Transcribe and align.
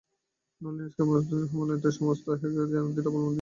নলিনাক্ষের 0.61 1.05
উপস্থিতিমাত্রই 1.05 1.49
হেমনলিনীর 1.51 1.97
সমস্ত 1.99 2.25
আহ্নিকক্রিয়াকে 2.27 2.71
যেন 2.73 2.85
দৃঢ় 2.87 3.07
অবলম্বন 3.07 3.23
দিত। 3.23 3.29